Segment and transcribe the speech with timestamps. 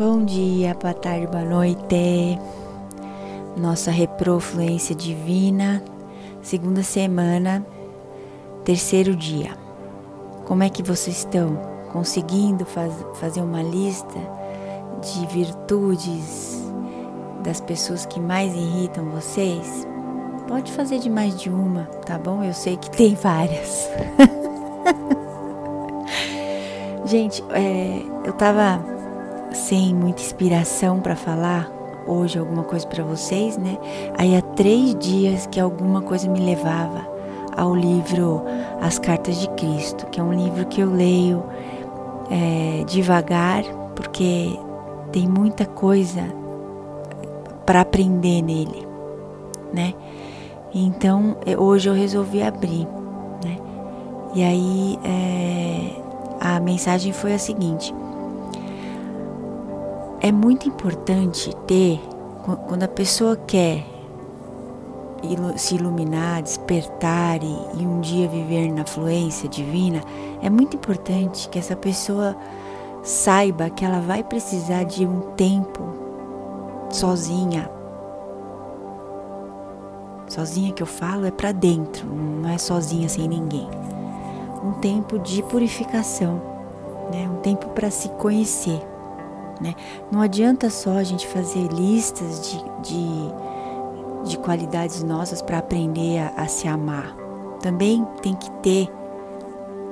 [0.00, 2.38] Bom dia, boa tarde, boa noite.
[3.54, 5.84] Nossa reprofluência divina,
[6.40, 7.66] segunda semana,
[8.64, 9.50] terceiro dia.
[10.46, 11.54] Como é que vocês estão?
[11.92, 14.18] Conseguindo faz, fazer uma lista
[15.02, 16.64] de virtudes
[17.44, 19.86] das pessoas que mais irritam vocês?
[20.48, 22.42] Pode fazer de mais de uma, tá bom?
[22.42, 23.86] Eu sei que tem várias.
[27.04, 28.98] Gente, é, eu tava
[29.52, 31.70] sem muita inspiração para falar
[32.06, 33.78] hoje alguma coisa para vocês, né?
[34.16, 37.06] Aí há três dias que alguma coisa me levava
[37.56, 38.42] ao livro
[38.80, 41.42] As Cartas de Cristo, que é um livro que eu leio
[42.30, 43.62] é, devagar,
[43.94, 44.58] porque
[45.12, 46.22] tem muita coisa
[47.66, 48.86] para aprender nele,
[49.72, 49.94] né?
[50.72, 52.86] Então hoje eu resolvi abrir,
[53.44, 53.56] né?
[54.34, 56.00] E aí é,
[56.40, 57.92] a mensagem foi a seguinte:
[60.20, 62.00] é muito importante ter
[62.66, 63.84] quando a pessoa quer
[65.56, 70.00] se iluminar, despertar e, e, um dia viver na fluência divina,
[70.42, 72.34] é muito importante que essa pessoa
[73.02, 75.82] saiba que ela vai precisar de um tempo
[76.90, 77.70] sozinha,
[80.30, 83.68] Sozinha que eu falo é para dentro, não é sozinha sem ninguém.
[84.62, 86.40] Um tempo de purificação,
[87.12, 87.28] né?
[87.28, 88.80] Um tempo para se conhecer,
[89.60, 89.74] né?
[90.10, 96.42] Não adianta só a gente fazer listas de, de, de qualidades nossas para aprender a,
[96.42, 97.14] a se amar.
[97.60, 98.88] Também tem que ter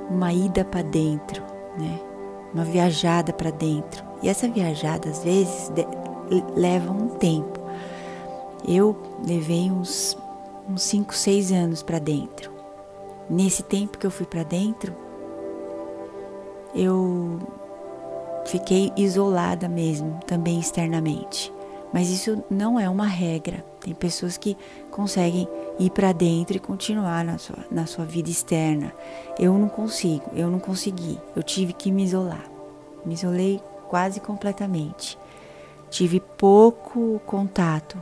[0.09, 1.43] uma ida para dentro,
[1.77, 1.99] né?
[2.53, 4.03] Uma viajada para dentro.
[4.23, 5.85] E essa viajada às vezes de,
[6.55, 7.59] leva um tempo.
[8.67, 10.17] Eu levei uns
[10.69, 12.51] uns 5, 6 anos para dentro.
[13.29, 14.95] Nesse tempo que eu fui para dentro,
[16.75, 17.39] eu
[18.45, 21.51] fiquei isolada mesmo, também externamente.
[21.93, 23.65] Mas isso não é uma regra.
[23.79, 24.55] Tem pessoas que
[24.91, 25.47] conseguem
[25.79, 28.93] ir para dentro e continuar na sua, na sua vida externa.
[29.39, 31.19] Eu não consigo, eu não consegui.
[31.35, 32.43] Eu tive que me isolar.
[33.05, 35.17] Me isolei quase completamente.
[35.89, 37.97] Tive pouco contato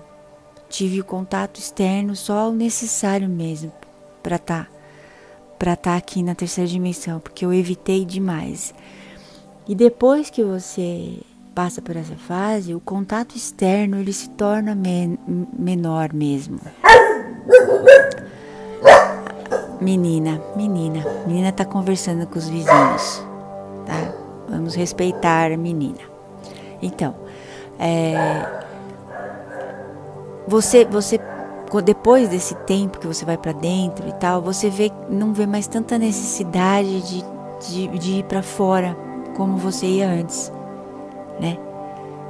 [0.69, 3.71] tive o contato externo só o necessário mesmo
[4.21, 4.71] para estar tá,
[5.57, 8.73] para estar tá aqui na terceira dimensão, porque eu evitei demais.
[9.67, 11.19] E depois que você
[11.53, 15.19] passa por essa fase, o contato externo ele se torna men
[15.57, 16.59] menor mesmo.
[19.81, 23.23] Menina, menina, menina tá conversando com os vizinhos,
[23.85, 24.13] tá?
[24.49, 25.99] Vamos respeitar a menina.
[26.81, 27.13] Então,
[27.77, 28.45] é,
[30.47, 31.19] você você
[31.83, 35.67] depois desse tempo que você vai para dentro e tal, você vê não vê mais
[35.67, 37.25] tanta necessidade de,
[37.67, 39.06] de, de ir para fora
[39.37, 40.51] como você ia antes,
[41.39, 41.57] né?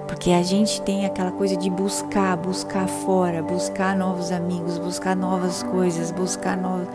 [0.08, 5.64] Porque a gente tem aquela coisa de buscar, buscar fora, buscar novos amigos, buscar novas
[5.64, 6.88] coisas, buscar novos.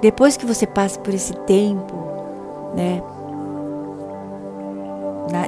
[0.00, 1.94] Depois que você passa por esse tempo,
[2.74, 3.02] né?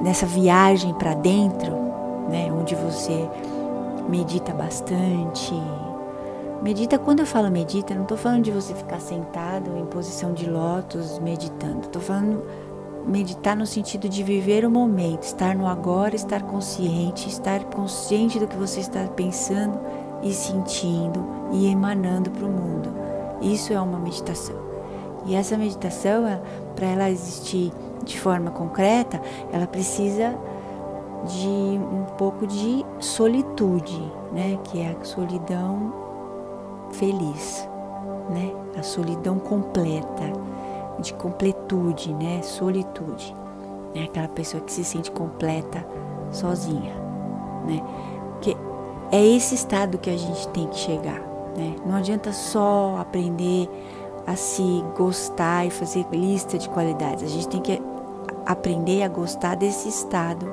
[0.02, 1.72] Nessa viagem para dentro,
[2.30, 2.50] né?
[2.52, 3.28] Onde você
[4.08, 5.54] medita bastante.
[6.62, 10.48] Medita, quando eu falo medita, não estou falando de você ficar sentado em posição de
[10.48, 11.80] lótus meditando.
[11.80, 12.42] Estou falando
[13.06, 18.46] meditar no sentido de viver o momento, estar no agora, estar consciente, estar consciente do
[18.46, 19.78] que você está pensando
[20.22, 22.90] e sentindo e emanando para o mundo.
[23.42, 24.56] Isso é uma meditação.
[25.26, 26.24] E essa meditação,
[26.74, 27.72] para ela existir
[28.04, 29.20] de forma concreta,
[29.52, 30.34] ela precisa
[31.26, 34.00] de um pouco de solitude,
[34.32, 34.58] né?
[34.64, 35.92] Que é a solidão
[36.92, 37.68] feliz,
[38.30, 38.52] né?
[38.78, 40.32] A solidão completa,
[40.98, 42.42] de completude, né?
[42.42, 43.34] Solitude,
[43.94, 44.04] né?
[44.04, 45.86] Aquela pessoa que se sente completa
[46.30, 46.94] sozinha,
[47.66, 47.82] né?
[48.40, 48.56] Que
[49.12, 51.20] é esse estado que a gente tem que chegar,
[51.56, 51.76] né?
[51.86, 53.68] Não adianta só aprender
[54.26, 57.22] a se gostar e fazer lista de qualidades.
[57.22, 57.82] A gente tem que
[58.46, 60.50] aprender a gostar desse estado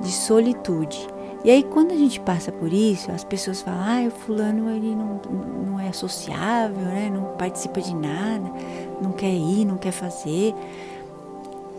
[0.00, 1.08] de solitude.
[1.44, 4.94] E aí quando a gente passa por isso, as pessoas falam, ah, o fulano ele
[4.94, 5.20] não,
[5.66, 7.10] não é sociável, né?
[7.12, 8.48] não participa de nada,
[9.02, 10.54] não quer ir, não quer fazer.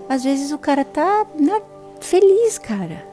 [0.10, 1.62] Às vezes o cara tá na,
[2.00, 3.06] feliz, cara.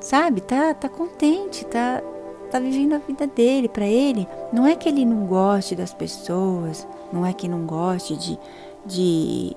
[0.00, 0.40] Sabe?
[0.40, 2.02] Tá, tá contente, tá,
[2.50, 3.68] tá vivendo a vida dele.
[3.68, 8.16] Para ele, não é que ele não goste das pessoas, não é que não goste
[8.16, 8.38] de,
[8.84, 9.56] de,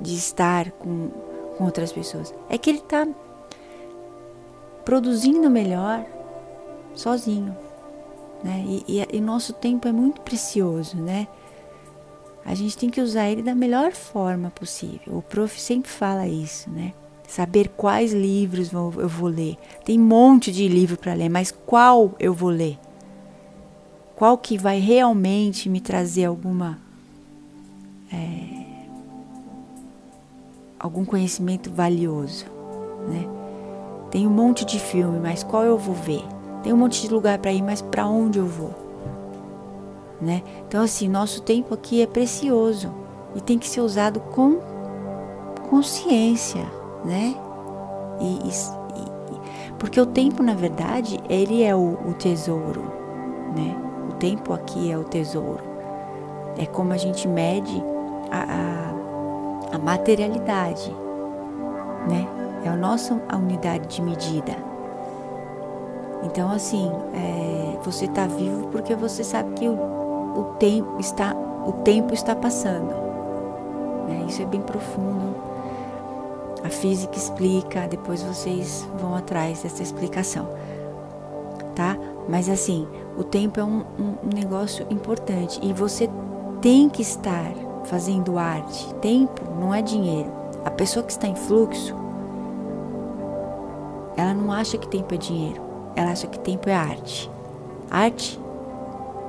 [0.00, 1.10] de estar com,
[1.58, 2.32] com outras pessoas.
[2.48, 3.06] É que ele tá
[4.84, 6.04] produzindo melhor
[6.94, 7.54] sozinho.
[8.42, 8.62] Né?
[8.66, 11.26] E, e, e nosso tempo é muito precioso, né?
[12.44, 15.16] A gente tem que usar ele da melhor forma possível.
[15.16, 16.92] O prof sempre fala isso, né?
[17.34, 19.56] saber quais livros eu vou ler.
[19.84, 22.78] Tem um monte de livro para ler, mas qual eu vou ler?
[24.14, 26.78] Qual que vai realmente me trazer alguma
[28.12, 28.86] é,
[30.78, 32.46] algum conhecimento valioso,
[33.08, 33.26] né?
[34.10, 36.22] Tem um monte de filme, mas qual eu vou ver?
[36.62, 38.83] Tem um monte de lugar para ir, mas para onde eu vou?
[40.24, 40.42] Né?
[40.66, 42.90] Então assim, nosso tempo aqui é precioso
[43.34, 44.58] e tem que ser usado com
[45.68, 46.64] consciência,
[47.04, 47.34] né?
[48.20, 48.52] E, e,
[49.78, 52.82] porque o tempo, na verdade, ele é o, o tesouro,
[53.54, 53.76] né?
[54.08, 55.62] O tempo aqui é o tesouro.
[56.56, 57.82] É como a gente mede
[58.30, 58.44] a,
[59.72, 60.90] a, a materialidade,
[62.08, 62.26] né?
[62.64, 64.56] É a nossa unidade de medida.
[66.22, 69.93] Então, assim, é, você está vivo porque você sabe que o,
[70.34, 71.34] o tempo está
[71.66, 72.94] o tempo está passando.
[74.08, 74.26] Né?
[74.28, 75.54] Isso é bem profundo
[76.64, 80.48] a física explica, depois vocês vão atrás dessa explicação,
[81.74, 81.94] tá?
[82.26, 82.88] Mas assim,
[83.18, 86.08] o tempo é um, um, negócio importante e você
[86.62, 87.52] tem que estar
[87.84, 88.94] fazendo arte.
[88.94, 90.32] Tempo não é dinheiro.
[90.64, 91.94] A pessoa que está em fluxo,
[94.16, 95.60] ela não acha que tempo é dinheiro.
[95.94, 97.30] Ela acha que tempo é arte.
[97.90, 98.40] Arte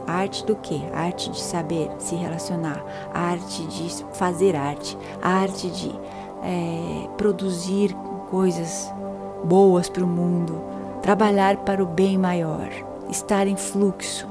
[0.07, 0.81] arte do quê?
[0.94, 5.92] Arte de saber se relacionar, arte de fazer arte, arte de
[6.44, 7.94] é, produzir
[8.30, 8.92] coisas
[9.44, 10.62] boas para o mundo,
[11.02, 12.69] trabalhar para o bem maior,
[13.10, 14.28] estar em fluxo,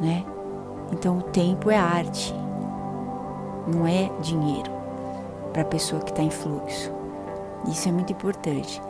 [0.00, 0.24] né?
[0.92, 2.34] Então o tempo é arte,
[3.66, 4.70] não é dinheiro
[5.52, 6.92] para a pessoa que está em fluxo.
[7.68, 8.82] Isso é muito importante.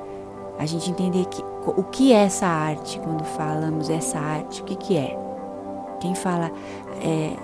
[0.59, 4.77] A gente entender que o que é essa arte quando falamos essa arte, o que,
[4.77, 5.19] que é?
[6.03, 6.51] Quem fala
[7.01, 7.37] é,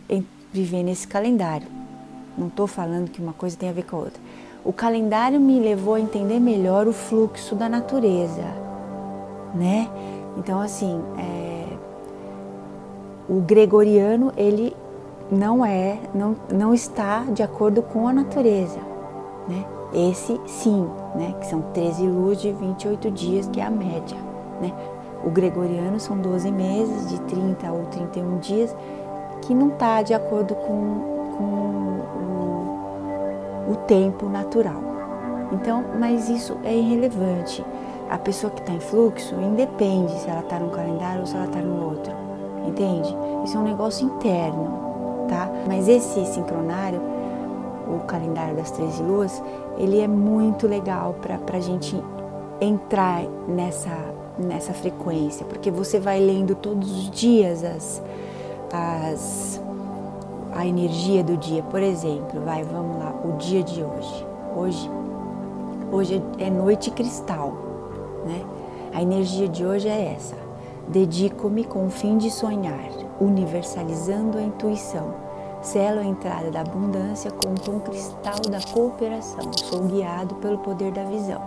[0.52, 1.68] viver nesse calendário.
[2.38, 4.22] Não estou falando que uma coisa tem a ver com a outra.
[4.66, 8.46] O calendário me levou a entender melhor o fluxo da natureza,
[9.54, 9.90] né?
[10.38, 11.66] Então, assim, é,
[13.28, 14.74] o gregoriano ele
[15.30, 18.80] não é, não, não está de acordo com a natureza,
[19.50, 19.66] né?
[19.94, 21.36] Esse sim, né?
[21.42, 24.18] Que são 13 luz de 28 dias, que é a média,
[24.62, 24.72] né?
[25.26, 28.74] O gregoriano são 12 meses, de 30 ou 31 dias,
[29.42, 31.44] que não está de acordo com, com
[32.20, 32.53] o
[33.88, 34.82] tempo natural.
[35.52, 37.64] Então, mas isso é irrelevante.
[38.10, 41.46] A pessoa que está em fluxo independe se ela está num calendário ou se ela
[41.46, 42.14] está no outro,
[42.68, 43.16] entende?
[43.44, 45.50] Isso é um negócio interno, tá?
[45.68, 47.02] Mas esse sincronário,
[47.88, 49.44] o calendário das 13 luas,
[49.78, 51.96] ele é muito legal para a gente
[52.62, 53.98] entrar nessa,
[54.38, 58.02] nessa frequência, porque você vai lendo todos os dias as,
[58.72, 59.63] as
[60.56, 61.64] a energia do dia.
[61.64, 64.26] Por exemplo, vai, vamos lá, o dia de hoje.
[64.56, 64.92] Hoje,
[65.92, 67.54] hoje é noite cristal,
[68.26, 68.42] né?
[68.94, 70.36] A energia de hoje é essa.
[70.88, 75.14] Dedico-me com o fim de sonhar, universalizando a intuição.
[75.62, 79.50] Selo a entrada da abundância com o tom cristal da cooperação.
[79.56, 81.42] Sou guiado pelo poder da visão.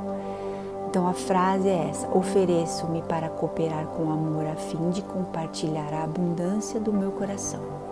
[0.88, 6.04] Então a frase é essa: ofereço-me para cooperar com amor a fim de compartilhar a
[6.04, 7.85] abundância do meu coração.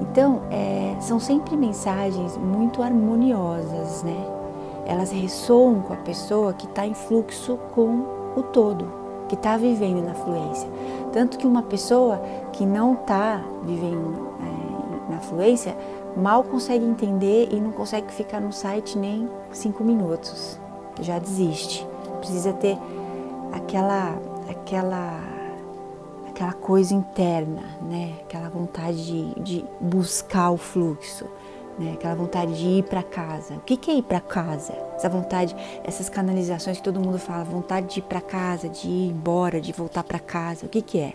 [0.00, 4.16] Então, é, são sempre mensagens muito harmoniosas, né?
[4.86, 8.04] Elas ressoam com a pessoa que está em fluxo com
[8.36, 8.86] o todo,
[9.28, 10.68] que está vivendo na fluência.
[11.12, 12.20] Tanto que uma pessoa
[12.52, 15.76] que não está vivendo é, na fluência
[16.16, 20.58] mal consegue entender e não consegue ficar no site nem cinco minutos.
[21.00, 21.86] Já desiste.
[22.18, 22.78] Precisa ter
[23.52, 24.16] aquela,
[24.48, 25.33] aquela
[26.34, 28.14] aquela coisa interna, né?
[28.22, 31.26] Aquela vontade de, de buscar o fluxo,
[31.78, 31.92] né?
[31.94, 33.54] Aquela vontade de ir para casa.
[33.54, 34.72] O que, que é ir para casa?
[34.96, 39.10] Essa vontade, essas canalizações que todo mundo fala, vontade de ir para casa, de ir
[39.10, 40.66] embora, de voltar para casa.
[40.66, 41.14] O que, que é?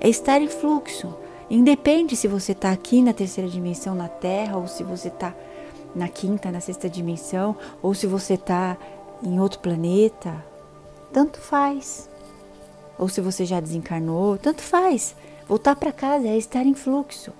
[0.00, 1.14] É estar em fluxo,
[1.48, 5.32] Independe se você está aqui na terceira dimensão, na Terra, ou se você está
[5.94, 8.76] na quinta, na sexta dimensão, ou se você está
[9.22, 10.44] em outro planeta,
[11.12, 12.10] tanto faz.
[12.98, 15.14] Ou se você já desencarnou, tanto faz.
[15.48, 17.32] Voltar para casa é estar em fluxo,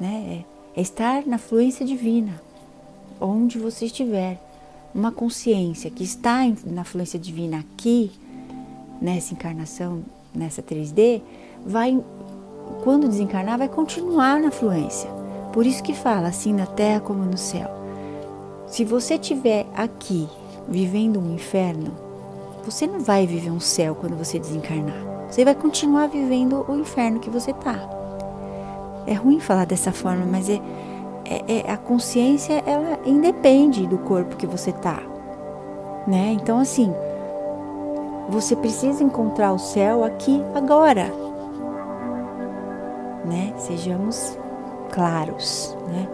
[0.00, 0.44] né?
[0.74, 2.40] É, é estar na fluência divina,
[3.20, 4.40] onde você estiver.
[4.94, 8.10] Uma consciência que está na fluência divina aqui,
[9.00, 10.02] nessa encarnação,
[10.34, 11.20] nessa 3D,
[11.64, 12.02] vai,
[12.82, 15.10] quando desencarnar, vai continuar na fluência.
[15.52, 17.68] Por isso que fala assim na terra como no céu.
[18.66, 20.28] Se você estiver aqui
[20.68, 22.07] vivendo um inferno,
[22.64, 24.96] você não vai viver um céu quando você desencarnar.
[25.30, 27.78] Você vai continuar vivendo o inferno que você tá.
[29.06, 30.60] É ruim falar dessa forma, mas é,
[31.24, 35.02] é, é a consciência ela independe do corpo que você tá,
[36.06, 36.36] né?
[36.40, 36.92] Então assim,
[38.28, 41.12] você precisa encontrar o céu aqui agora,
[43.24, 43.52] né?
[43.56, 44.38] Sejamos
[44.90, 46.08] claros, né?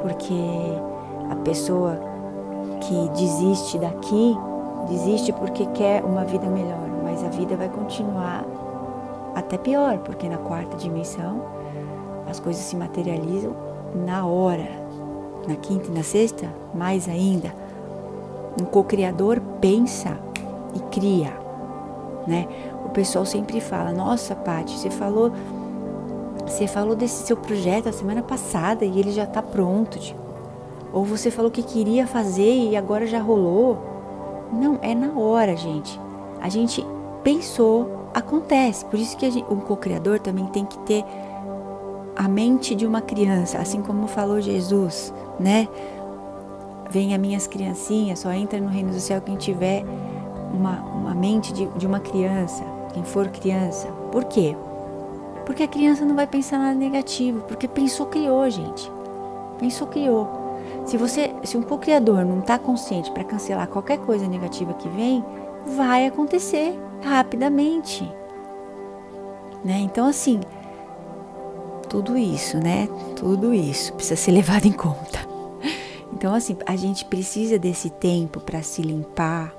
[0.00, 0.34] Porque
[1.30, 1.98] a pessoa
[2.80, 4.36] que desiste daqui
[4.84, 8.44] desiste porque quer uma vida melhor, mas a vida vai continuar
[9.34, 11.42] até pior, porque na quarta dimensão
[12.28, 13.54] as coisas se materializam
[13.94, 14.84] na hora.
[15.46, 17.54] Na quinta e na sexta, mais ainda.
[18.60, 20.16] Um co-criador pensa
[20.74, 21.32] e cria,
[22.26, 22.48] né?
[22.84, 25.32] O pessoal sempre fala: "Nossa, Paty, você falou
[26.46, 29.98] você falou desse seu projeto a semana passada e ele já está pronto".
[29.98, 30.20] Tipo.
[30.92, 33.93] Ou você falou que queria fazer e agora já rolou.
[34.54, 36.00] Não, é na hora, gente.
[36.40, 36.84] A gente
[37.22, 38.84] pensou, acontece.
[38.84, 41.04] Por isso que gente, um co-criador também tem que ter
[42.16, 45.68] a mente de uma criança, assim como falou Jesus, né?
[46.90, 49.84] Venha minhas criancinhas, só entra no reino do céu quem tiver
[50.52, 53.88] uma, uma mente de, de uma criança, quem for criança.
[54.12, 54.56] Por quê?
[55.44, 58.90] Porque a criança não vai pensar nada negativo, porque pensou, criou, gente.
[59.58, 60.43] Pensou, criou.
[60.84, 65.24] Se você, se um co-criador não está consciente para cancelar qualquer coisa negativa que vem,
[65.76, 68.04] vai acontecer rapidamente,
[69.64, 69.78] né?
[69.78, 70.40] Então assim,
[71.88, 72.88] tudo isso, né?
[73.16, 75.20] Tudo isso precisa ser levado em conta.
[76.12, 79.54] Então assim, a gente precisa desse tempo para se limpar,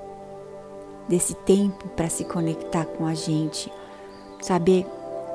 [1.08, 3.72] desse tempo para se conectar com a gente,
[4.40, 4.86] saber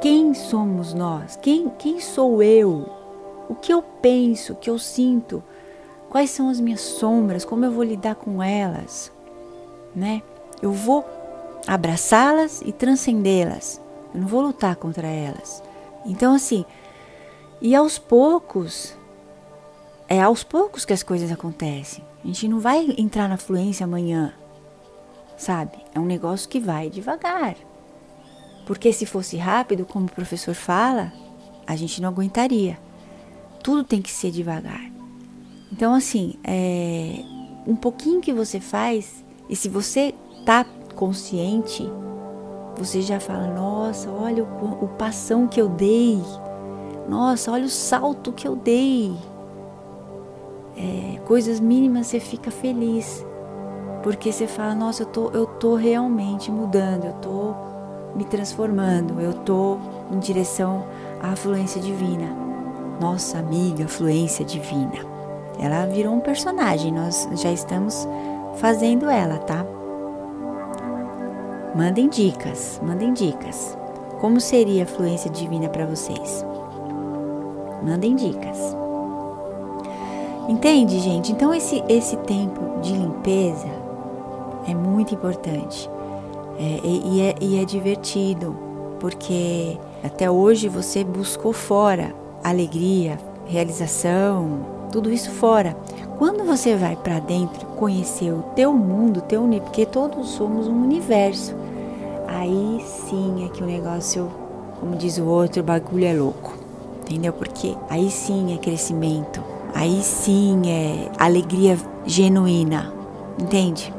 [0.02, 2.90] quem somos nós, quem, quem sou eu,
[3.48, 5.44] o que eu penso, o que eu sinto,
[6.12, 7.46] Quais são as minhas sombras?
[7.46, 9.10] Como eu vou lidar com elas?
[9.96, 10.22] Né?
[10.62, 11.06] Eu vou
[11.66, 13.80] abraçá-las e transcendê-las.
[14.14, 15.64] Eu não vou lutar contra elas.
[16.06, 16.66] Então assim,
[17.62, 18.94] e aos poucos
[20.10, 22.04] é aos poucos que as coisas acontecem.
[22.22, 24.34] A gente não vai entrar na fluência amanhã,
[25.38, 25.78] sabe?
[25.96, 27.56] É um negócio que vai devagar.
[28.66, 31.14] Porque se fosse rápido, como o professor fala,
[31.66, 32.78] a gente não aguentaria.
[33.64, 34.91] Tudo tem que ser devagar.
[35.72, 37.24] Então, assim, é,
[37.66, 40.14] um pouquinho que você faz, e se você
[40.46, 41.90] tá consciente,
[42.78, 46.22] você já fala: Nossa, olha o, o passão que eu dei,
[47.08, 49.16] nossa, olha o salto que eu dei.
[50.78, 53.26] É, coisas mínimas você fica feliz,
[54.04, 57.54] porque você fala: Nossa, eu tô, eu tô realmente mudando, eu tô
[58.16, 59.78] me transformando, eu tô
[60.12, 60.86] em direção
[61.22, 62.36] à fluência divina.
[63.00, 65.11] Nossa amiga, fluência divina.
[65.62, 68.08] Ela virou um personagem, nós já estamos
[68.56, 69.66] fazendo ela, tá?
[71.76, 73.78] Mandem dicas, mandem dicas.
[74.20, 76.44] Como seria a fluência divina para vocês?
[77.82, 78.76] Mandem dicas.
[80.50, 81.32] Entende, gente?
[81.32, 83.70] Então esse esse tempo de limpeza
[84.68, 85.90] é muito importante
[86.58, 88.56] é, e, é, e é divertido
[89.00, 92.14] porque até hoje você buscou fora
[92.44, 94.60] alegria, realização,
[94.92, 95.76] tudo isso fora.
[96.18, 100.84] Quando você vai para dentro, conhecer o teu mundo, teu universo, porque todos somos um
[100.84, 101.56] universo,
[102.28, 104.30] aí sim é que o negócio,
[104.80, 106.56] como diz o outro, o bagulho é louco.
[107.02, 107.34] Entendeu?
[107.34, 109.44] Porque aí sim é crescimento,
[109.74, 112.94] aí sim é alegria genuína,
[113.40, 113.92] entende?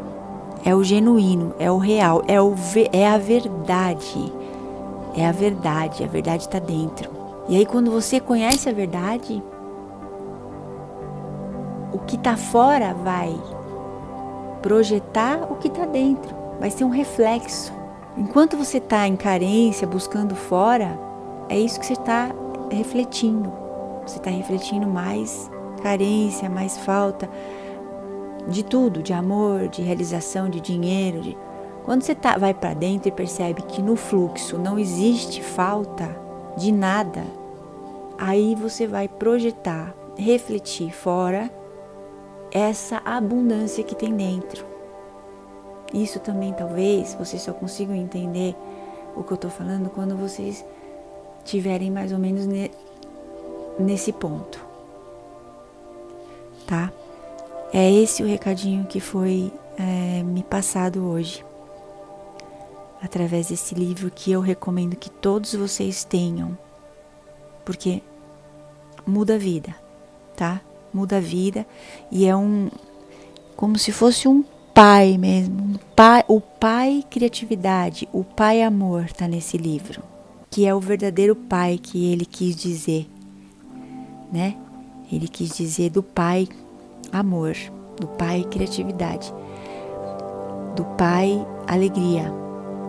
[0.64, 2.54] É o genuíno, é o real, é, o,
[2.92, 4.32] é a verdade.
[5.14, 7.10] É a verdade, a verdade está dentro.
[7.48, 9.42] E aí, quando você conhece a verdade,
[12.06, 13.34] que está fora vai
[14.60, 17.72] projetar o que está dentro, vai ser um reflexo.
[18.16, 20.98] Enquanto você está em carência, buscando fora,
[21.48, 22.30] é isso que você está
[22.70, 23.52] refletindo.
[24.06, 25.50] Você está refletindo mais
[25.82, 27.28] carência, mais falta
[28.46, 31.20] de tudo, de amor, de realização, de dinheiro.
[31.20, 31.36] De...
[31.84, 36.20] Quando você tá, vai para dentro e percebe que no fluxo não existe falta,
[36.56, 37.24] de nada,
[38.18, 41.50] aí você vai projetar, refletir fora
[42.52, 44.64] essa abundância que tem dentro.
[45.92, 48.54] Isso também talvez vocês só consigam entender
[49.16, 50.64] o que eu estou falando quando vocês
[51.44, 52.70] tiverem mais ou menos ne
[53.78, 54.62] nesse ponto,
[56.66, 56.92] tá?
[57.72, 61.42] É esse o recadinho que foi é, me passado hoje,
[63.02, 66.56] através desse livro que eu recomendo que todos vocês tenham,
[67.64, 68.02] porque
[69.06, 69.74] muda a vida,
[70.36, 70.60] tá?
[70.92, 71.66] Muda a vida
[72.10, 72.68] e é um
[73.56, 74.44] como se fosse um
[74.74, 80.02] pai mesmo, um pai, o pai criatividade, o pai amor tá nesse livro,
[80.50, 83.08] que é o verdadeiro pai que ele quis dizer,
[84.32, 84.56] né?
[85.12, 86.48] Ele quis dizer do pai
[87.12, 87.54] amor,
[88.00, 89.32] do pai criatividade,
[90.74, 92.32] do pai alegria,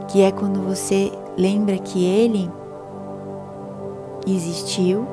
[0.07, 2.49] que é quando você lembra que ele
[4.25, 5.05] existiu,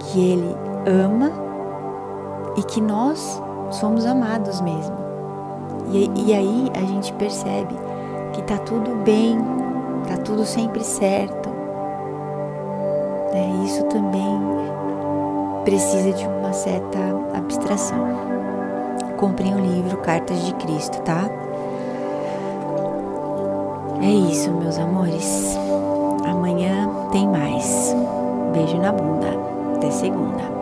[0.00, 1.30] que ele ama
[2.56, 4.96] e que nós somos amados mesmo.
[5.90, 7.74] E, e aí a gente percebe
[8.32, 9.38] que tá tudo bem,
[10.08, 11.50] tá tudo sempre certo.
[13.32, 14.40] É, isso também
[15.64, 16.98] precisa de uma certa
[17.34, 17.98] abstração.
[19.16, 21.28] Comprem o livro Cartas de Cristo, tá?
[24.02, 25.56] É isso, meus amores.
[26.24, 27.94] Amanhã tem mais.
[28.52, 29.28] Beijo na bunda.
[29.76, 30.61] Até segunda.